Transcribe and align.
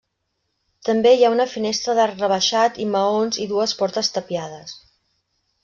També 0.87 1.11
hi 1.17 1.27
ha 1.27 1.31
una 1.33 1.45
finestra 1.51 1.95
d'arc 1.99 2.17
rebaixat 2.25 2.81
i 2.85 2.89
maons 2.97 3.39
i 3.45 3.47
dues 3.55 3.77
portes 3.83 4.11
tapiades. 4.19 4.77